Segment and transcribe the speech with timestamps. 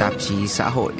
[0.00, 0.92] tạp chí xã hội.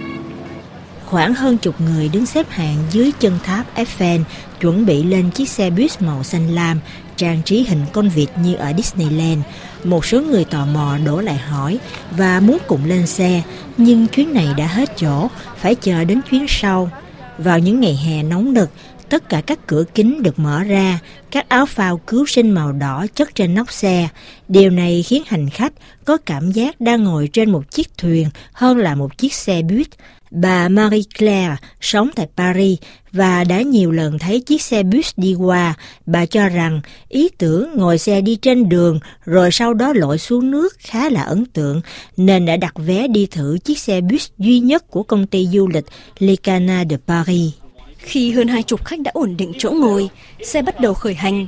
[1.07, 4.21] Khoảng hơn chục người đứng xếp hàng dưới chân tháp Eiffel
[4.61, 6.81] chuẩn bị lên chiếc xe buýt màu xanh lam
[7.17, 9.43] trang trí hình con vịt như ở Disneyland.
[9.85, 11.79] Một số người tò mò đổ lại hỏi
[12.11, 13.43] và muốn cùng lên xe,
[13.77, 16.91] nhưng chuyến này đã hết chỗ, phải chờ đến chuyến sau.
[17.39, 18.71] Vào những ngày hè nóng nực,
[19.11, 20.99] tất cả các cửa kính được mở ra,
[21.31, 24.09] các áo phao cứu sinh màu đỏ chất trên nóc xe.
[24.49, 25.73] Điều này khiến hành khách
[26.05, 29.89] có cảm giác đang ngồi trên một chiếc thuyền hơn là một chiếc xe buýt.
[30.31, 32.79] Bà Marie Claire sống tại Paris
[33.13, 35.75] và đã nhiều lần thấy chiếc xe bus đi qua.
[36.07, 40.51] Bà cho rằng ý tưởng ngồi xe đi trên đường rồi sau đó lội xuống
[40.51, 41.81] nước khá là ấn tượng
[42.17, 45.69] nên đã đặt vé đi thử chiếc xe bus duy nhất của công ty du
[45.69, 45.85] lịch
[46.19, 47.60] Le Canard de Paris.
[48.01, 50.09] Khi hơn hai chục khách đã ổn định chỗ ngồi,
[50.43, 51.47] xe bắt đầu khởi hành.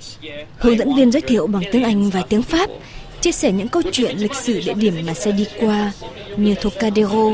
[0.57, 2.71] Hướng dẫn viên giới thiệu bằng tiếng Anh và tiếng Pháp,
[3.21, 5.93] chia sẻ những câu chuyện lịch sử địa điểm mà xe đi qua,
[6.37, 7.31] như Trocadero,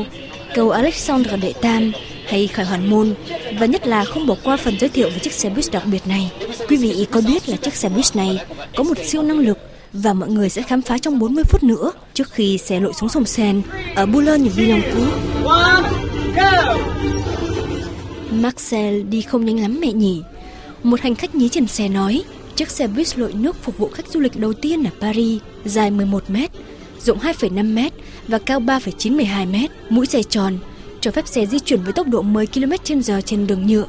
[0.55, 1.91] cầu Alexandre Đệ Tam
[2.27, 3.13] hay Khải Hoàn Môn
[3.59, 6.07] và nhất là không bỏ qua phần giới thiệu về chiếc xe buýt đặc biệt
[6.07, 6.31] này.
[6.69, 8.39] Quý vị có biết là chiếc xe buýt này
[8.75, 9.57] có một siêu năng lực
[9.93, 13.09] và mọi người sẽ khám phá trong 40 phút nữa trước khi xe lội xuống
[13.09, 13.61] sông Sen
[13.95, 15.11] ở Boulogne-Billancourt.
[18.41, 20.21] Marcel đi không nhanh lắm mẹ nhỉ.
[20.83, 22.23] Một hành khách nhí trên xe nói,
[22.55, 25.91] chiếc xe buýt lội nước phục vụ khách du lịch đầu tiên ở Paris, dài
[25.91, 26.51] 11 mét,
[27.01, 27.93] rộng 2,5 mét
[28.27, 30.57] và cao 3,912 mét, mũi xe tròn,
[31.01, 33.85] cho phép xe di chuyển với tốc độ 10 km h trên đường nhựa.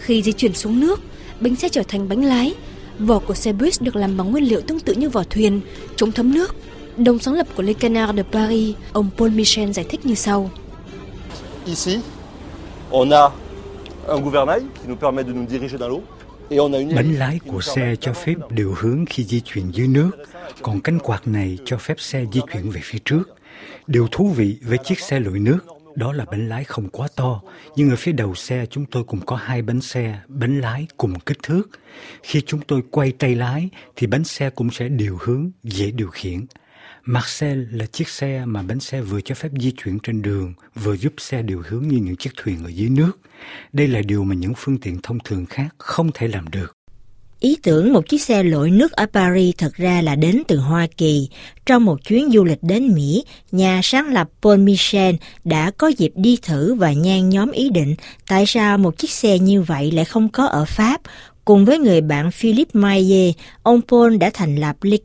[0.00, 1.00] Khi di chuyển xuống nước,
[1.40, 2.54] bánh xe trở thành bánh lái.
[2.98, 5.60] Vỏ của xe buýt được làm bằng nguyên liệu tương tự như vỏ thuyền,
[5.96, 6.56] chống thấm nước.
[6.96, 10.50] Đồng sáng lập của Le Canard de Paris, ông Paul Michel giải thích như sau.
[11.66, 11.98] Ici,
[12.90, 13.28] on a
[16.96, 20.10] Bánh lái của xe cho phép điều hướng khi di chuyển dưới nước,
[20.62, 23.22] còn cánh quạt này cho phép xe di chuyển về phía trước.
[23.86, 25.58] Điều thú vị với chiếc xe lội nước
[25.94, 27.42] đó là bánh lái không quá to,
[27.76, 31.20] nhưng ở phía đầu xe chúng tôi cũng có hai bánh xe, bánh lái cùng
[31.20, 31.70] kích thước.
[32.22, 36.08] Khi chúng tôi quay tay lái thì bánh xe cũng sẽ điều hướng, dễ điều
[36.08, 36.46] khiển.
[37.04, 40.96] Marcel là chiếc xe mà bánh xe vừa cho phép di chuyển trên đường, vừa
[40.96, 43.12] giúp xe điều hướng như những chiếc thuyền ở dưới nước.
[43.72, 46.76] Đây là điều mà những phương tiện thông thường khác không thể làm được.
[47.40, 50.86] Ý tưởng một chiếc xe lội nước ở Paris thật ra là đến từ Hoa
[50.96, 51.28] Kỳ.
[51.66, 56.12] Trong một chuyến du lịch đến Mỹ, nhà sáng lập Paul Michel đã có dịp
[56.14, 57.94] đi thử và nhan nhóm ý định
[58.28, 61.00] tại sao một chiếc xe như vậy lại không có ở Pháp.
[61.50, 64.96] Cùng với người bạn Philippe Maillet, ông Paul đã thành lập Le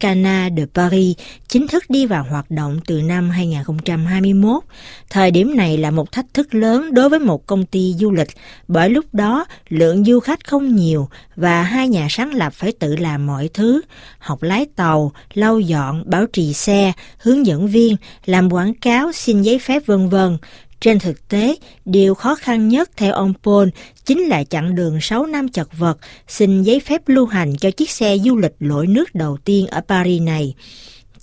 [0.57, 1.17] de Paris,
[1.47, 4.63] chính thức đi vào hoạt động từ năm 2021.
[5.09, 8.27] Thời điểm này là một thách thức lớn đối với một công ty du lịch,
[8.67, 12.95] bởi lúc đó lượng du khách không nhiều và hai nhà sáng lập phải tự
[12.95, 13.81] làm mọi thứ,
[14.19, 17.95] học lái tàu, lau dọn, bảo trì xe, hướng dẫn viên,
[18.25, 20.37] làm quảng cáo, xin giấy phép vân vân.
[20.79, 21.55] Trên thực tế,
[21.85, 23.69] điều khó khăn nhất theo ông Paul
[24.05, 25.97] chính là chặng đường 6 năm chật vật
[26.27, 29.81] xin giấy phép lưu hành cho chiếc xe du lịch lội nước đầu tiên ở
[29.87, 30.53] Paris này.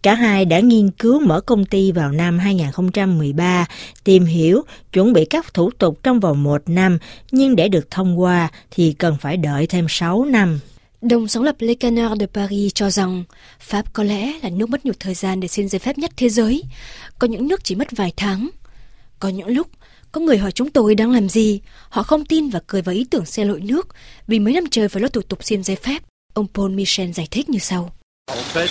[0.03, 3.67] Cả hai đã nghiên cứu mở công ty vào năm 2013,
[4.05, 6.99] tìm hiểu, chuẩn bị các thủ tục trong vòng một năm,
[7.31, 10.61] nhưng để được thông qua thì cần phải đợi thêm 6 năm.
[11.03, 13.25] Đồng sáng lập Le Canard de Paris cho rằng
[13.61, 16.29] Pháp có lẽ là nước mất nhiều thời gian để xin giấy phép nhất thế
[16.29, 16.63] giới.
[17.19, 18.49] Có những nước chỉ mất vài tháng.
[19.23, 19.69] Có những lúc,
[20.13, 23.07] có người hỏi chúng tôi đang làm gì, họ không tin và cười vào ý
[23.11, 23.89] tưởng xe lội nước
[24.27, 26.03] vì mấy năm trời phải lo thủ tục xin giấy phép.
[26.35, 27.93] Ông Paul Michel giải thích như sau.
[28.27, 28.69] En fait,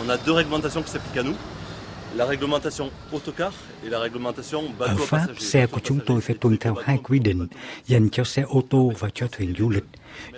[0.00, 1.36] on a deux réglementations qui s'appliquent à nous.
[2.14, 3.52] La réglementation autocar
[3.84, 5.52] et la réglementation Ở bateau à Pháp, passagers.
[5.52, 7.46] xe của chúng tôi phải tuân theo hai quy định
[7.86, 9.84] dành cho xe ô tô và cho thuyền du lịch.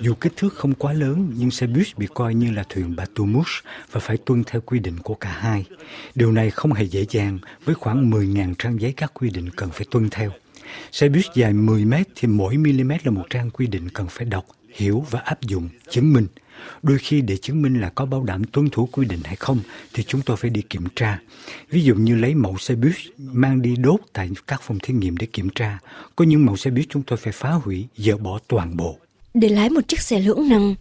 [0.01, 3.49] Dù kích thước không quá lớn, nhưng xe buýt bị coi như là thuyền batumus
[3.93, 5.65] và phải tuân theo quy định của cả hai.
[6.15, 9.71] Điều này không hề dễ dàng với khoảng 10.000 trang giấy các quy định cần
[9.71, 10.31] phải tuân theo.
[10.93, 14.27] Xe buýt dài 10 mét thì mỗi mm là một trang quy định cần phải
[14.27, 16.27] đọc, hiểu và áp dụng, chứng minh.
[16.83, 19.61] Đôi khi để chứng minh là có bảo đảm tuân thủ quy định hay không
[19.95, 21.19] thì chúng tôi phải đi kiểm tra.
[21.71, 25.17] Ví dụ như lấy mẫu xe buýt mang đi đốt tại các phòng thí nghiệm
[25.17, 25.79] để kiểm tra.
[26.17, 28.99] Có những mẫu xe buýt chúng tôi phải phá hủy, dỡ bỏ toàn bộ.
[29.41, 30.75] Để lái một chiếc xe lưỡng năng,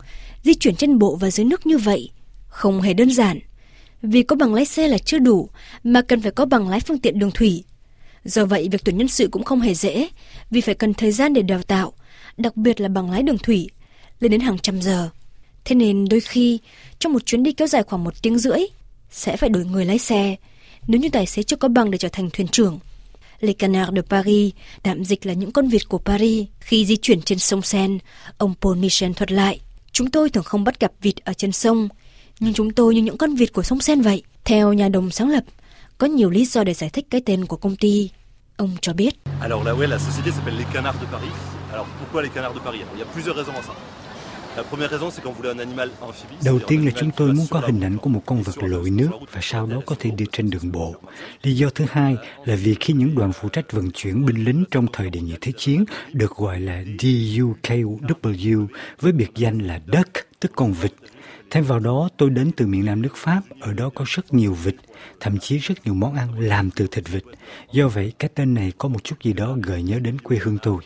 [0.43, 2.09] di chuyển trên bộ và dưới nước như vậy,
[2.47, 3.39] không hề đơn giản.
[4.01, 5.49] Vì có bằng lái xe là chưa đủ,
[5.83, 7.63] mà cần phải có bằng lái phương tiện đường thủy.
[8.25, 10.07] Do vậy, việc tuyển nhân sự cũng không hề dễ,
[10.51, 11.93] vì phải cần thời gian để đào tạo,
[12.37, 13.69] đặc biệt là bằng lái đường thủy,
[14.19, 15.09] lên đến hàng trăm giờ.
[15.65, 16.59] Thế nên đôi khi,
[16.99, 18.59] trong một chuyến đi kéo dài khoảng một tiếng rưỡi,
[19.11, 20.35] sẽ phải đổi người lái xe,
[20.87, 22.79] nếu như tài xế chưa có bằng để trở thành thuyền trưởng.
[23.39, 24.53] Les Canards de Paris,
[24.83, 26.45] tạm dịch là những con vịt của Paris.
[26.59, 27.97] Khi di chuyển trên sông Seine,
[28.37, 29.59] ông Paul Michel thuật lại,
[29.91, 31.87] chúng tôi thường không bắt gặp vịt ở trên sông,
[32.39, 34.23] nhưng chúng tôi như những con vịt của sông Seine vậy.
[34.45, 35.43] Theo nhà đồng sáng lập,
[35.97, 38.09] có nhiều lý do để giải thích cái tên của công ty.
[38.57, 39.15] Ông cho biết.
[39.41, 41.31] Alors là, ouais, la société s'appelle les Canards de Paris.
[41.71, 43.73] Alors pourquoi les Canards de Paris Il y a plusieurs raisons à ça.
[46.45, 49.09] Đầu tiên là chúng tôi muốn có hình ảnh của một con vật lội nước
[49.31, 50.95] và sau đó có thể đi trên đường bộ.
[51.43, 52.15] Lý do thứ hai
[52.45, 55.35] là vì khi những đoàn phụ trách vận chuyển binh lính trong thời đệ nhị
[55.41, 58.67] thế chiến được gọi là DUKW
[58.99, 60.93] với biệt danh là Duck, tức con vịt.
[61.51, 64.53] Thêm vào đó, tôi đến từ miền Nam nước Pháp, ở đó có rất nhiều
[64.53, 64.75] vịt,
[65.19, 67.23] thậm chí rất nhiều món ăn làm từ thịt vịt.
[67.71, 70.57] Do vậy, cái tên này có một chút gì đó gợi nhớ đến quê hương
[70.61, 70.77] tôi.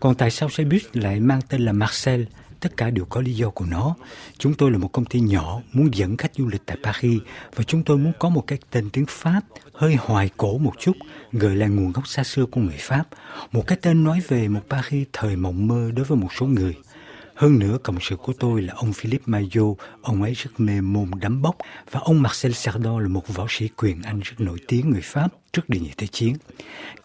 [0.00, 2.24] Còn tại sao xe buýt lại mang tên là Marcel?
[2.60, 3.94] Tất cả đều có lý do của nó.
[4.38, 7.20] Chúng tôi là một công ty nhỏ muốn dẫn khách du lịch tại Paris
[7.54, 9.40] và chúng tôi muốn có một cái tên tiếng Pháp
[9.72, 10.96] hơi hoài cổ một chút,
[11.32, 13.04] gợi lại nguồn gốc xa xưa của người Pháp.
[13.52, 16.74] Một cái tên nói về một Paris thời mộng mơ đối với một số người.
[17.38, 21.10] Hơn nữa, cộng sự của tôi là ông Philippe mayo ông ấy rất mê môn
[21.20, 21.56] đấm bốc,
[21.90, 25.28] và ông Marcel Sardon là một võ sĩ quyền Anh rất nổi tiếng người Pháp
[25.52, 26.34] trước Đệ nhị Thế chiến.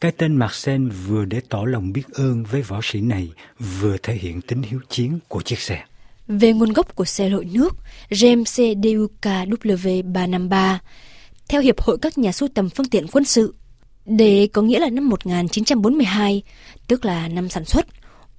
[0.01, 3.31] Cái tên Marcel vừa để tỏ lòng biết ơn với võ sĩ này,
[3.79, 5.83] vừa thể hiện tính hiếu chiến của chiếc xe.
[6.27, 7.75] Về nguồn gốc của xe lội nước
[8.09, 10.77] GMC DUKW353,
[11.49, 13.55] theo Hiệp hội các nhà sưu tầm phương tiện quân sự,
[14.05, 14.21] D
[14.53, 16.43] có nghĩa là năm 1942,
[16.87, 17.87] tức là năm sản xuất,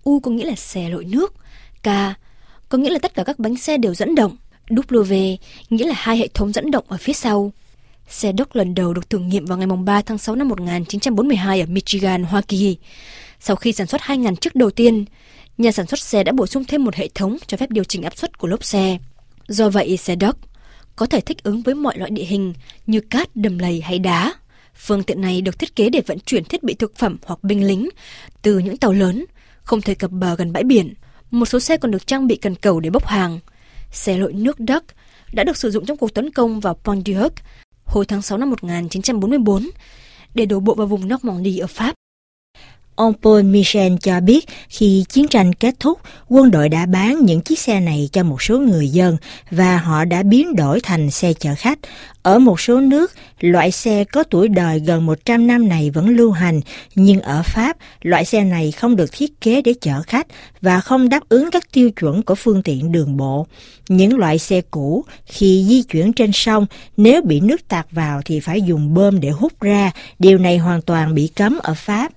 [0.05, 1.35] U có nghĩa là xe lội nước,
[1.85, 1.89] K
[2.69, 4.37] có nghĩa là tất cả các bánh xe đều dẫn động,
[4.69, 5.37] W
[5.71, 7.53] nghĩa là hai hệ thống dẫn động ở phía sau.
[8.09, 11.67] Xe đốc lần đầu được thử nghiệm vào ngày 3 tháng 6 năm 1942 ở
[11.67, 12.77] Michigan, Hoa Kỳ.
[13.41, 15.05] Sau khi sản xuất 2.000 chiếc đầu tiên,
[15.59, 18.03] nhà sản xuất xe đã bổ sung thêm một hệ thống cho phép điều chỉnh
[18.03, 18.99] áp suất của lốp xe.
[19.49, 20.37] Do vậy, xe đốc
[20.97, 22.55] có thể thích ứng với mọi loại địa hình
[22.87, 24.33] như cát, đầm lầy hay đá.
[24.75, 27.67] Phương tiện này được thiết kế để vận chuyển thiết bị thực phẩm hoặc binh
[27.67, 27.89] lính
[28.43, 29.25] từ những tàu lớn,
[29.63, 30.95] không thể cập bờ gần bãi biển.
[31.35, 33.39] Một số xe còn được trang bị cần cầu để bốc hàng.
[33.91, 34.87] Xe lội nước Duck
[35.33, 37.33] đã được sử dụng trong cuộc tấn công vào Pont du Hoc
[37.85, 39.71] hồi tháng 6 năm 1944
[40.35, 41.95] để đổ bộ vào vùng Normandy ở Pháp.
[42.97, 45.99] Ông Paul Michel cho biết khi chiến tranh kết thúc,
[46.29, 49.17] quân đội đã bán những chiếc xe này cho một số người dân
[49.51, 51.79] và họ đã biến đổi thành xe chở khách.
[52.23, 56.31] Ở một số nước, loại xe có tuổi đời gần 100 năm này vẫn lưu
[56.31, 56.61] hành,
[56.95, 60.27] nhưng ở Pháp, loại xe này không được thiết kế để chở khách
[60.61, 63.47] và không đáp ứng các tiêu chuẩn của phương tiện đường bộ.
[63.89, 66.67] Những loại xe cũ, khi di chuyển trên sông,
[66.97, 69.91] nếu bị nước tạt vào thì phải dùng bơm để hút ra.
[70.19, 72.13] Điều này hoàn toàn bị cấm ở Pháp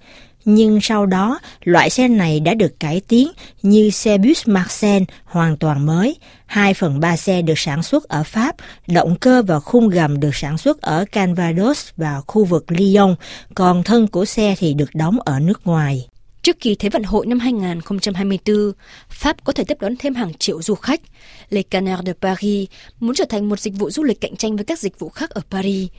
[0.48, 5.58] nhưng sau đó loại xe này đã được cải tiến như xe bus Marcel hoàn
[5.58, 6.16] toàn mới.
[6.46, 8.56] 2 phần 3 xe được sản xuất ở Pháp,
[8.88, 13.16] động cơ và khung gầm được sản xuất ở Calvados và khu vực Lyon,
[13.56, 16.08] còn thân của xe thì được đóng ở nước ngoài.
[16.42, 18.72] Trước kỳ Thế vận hội năm 2024,
[19.10, 21.02] Pháp có thể tiếp đón thêm hàng triệu du khách.
[21.50, 24.66] Les Canards de Paris muốn trở thành một dịch vụ du lịch cạnh tranh với
[24.66, 25.90] các dịch vụ khác ở Paris.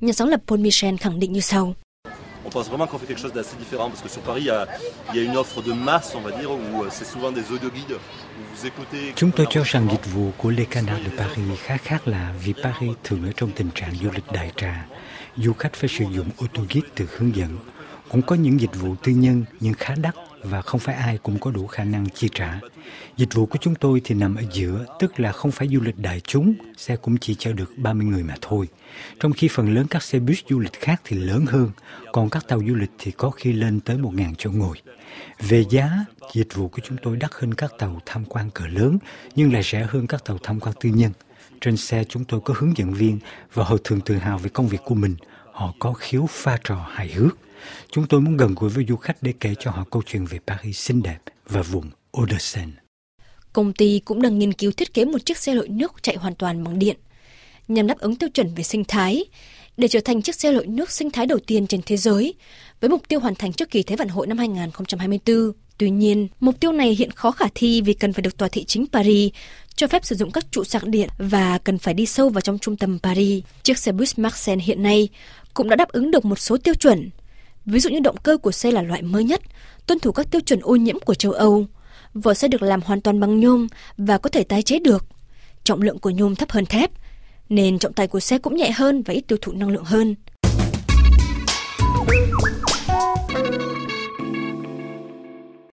[0.00, 1.74] Nhà sáng lập Paul Michel khẳng định như sau
[2.44, 4.50] on pense vraiment qu'on fait quelque chose d'assez différent parce que sur Paris, il y,
[4.50, 4.66] a,
[5.12, 7.52] il y a une offre de masse, on va dire, où euh, c'est souvent des
[7.52, 7.98] audioguides.
[9.16, 12.52] Chúng tôi cho rằng dịch vụ của Les Canards de Paris khá khác là vì
[12.62, 14.86] Paris thường ở trong tình trạng du lịch đại trà.
[15.36, 17.58] Du khách phải sử dụng ô tô guide từ hướng dẫn.
[18.08, 21.38] Cũng có những dịch vụ tư nhân nhưng khá đắt và không phải ai cũng
[21.38, 22.60] có đủ khả năng chi trả.
[23.16, 25.98] Dịch vụ của chúng tôi thì nằm ở giữa, tức là không phải du lịch
[25.98, 28.68] đại chúng, xe cũng chỉ chở được 30 người mà thôi.
[29.20, 31.70] Trong khi phần lớn các xe buýt du lịch khác thì lớn hơn,
[32.12, 34.76] còn các tàu du lịch thì có khi lên tới 1.000 chỗ ngồi.
[35.40, 35.90] Về giá,
[36.34, 38.98] dịch vụ của chúng tôi đắt hơn các tàu tham quan cỡ lớn,
[39.34, 41.12] nhưng lại rẻ hơn các tàu tham quan tư nhân.
[41.60, 43.18] Trên xe chúng tôi có hướng dẫn viên
[43.54, 45.16] và họ thường tự hào về công việc của mình.
[45.60, 47.38] Họ có khiếu pha trò hài hước.
[47.90, 50.38] Chúng tôi muốn gần gũi với du khách để kể cho họ câu chuyện về
[50.46, 51.90] Paris xinh đẹp và vùng
[52.20, 52.72] Odersen.
[52.72, 52.80] de
[53.52, 56.34] Công ty cũng đang nghiên cứu thiết kế một chiếc xe lội nước chạy hoàn
[56.34, 56.96] toàn bằng điện,
[57.68, 59.24] nhằm đáp ứng tiêu chuẩn về sinh thái,
[59.76, 62.34] để trở thành chiếc xe lội nước sinh thái đầu tiên trên thế giới,
[62.80, 65.52] với mục tiêu hoàn thành trước kỳ Thế vận hội năm 2024.
[65.78, 68.64] Tuy nhiên, mục tiêu này hiện khó khả thi vì cần phải được tòa thị
[68.64, 69.32] chính Paris
[69.80, 72.58] cho phép sử dụng các trụ sạc điện và cần phải đi sâu vào trong
[72.58, 73.44] trung tâm Paris.
[73.62, 75.08] Chiếc xe bus Marsen hiện nay
[75.54, 77.10] cũng đã đáp ứng được một số tiêu chuẩn.
[77.66, 79.40] Ví dụ như động cơ của xe là loại mới nhất,
[79.86, 81.66] tuân thủ các tiêu chuẩn ô nhiễm của châu Âu.
[82.14, 83.66] Vỏ xe được làm hoàn toàn bằng nhôm
[83.96, 85.06] và có thể tái chế được.
[85.64, 86.90] Trọng lượng của nhôm thấp hơn thép,
[87.48, 90.14] nên trọng tài của xe cũng nhẹ hơn và ít tiêu thụ năng lượng hơn.